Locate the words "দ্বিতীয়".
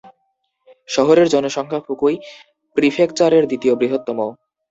3.47-3.73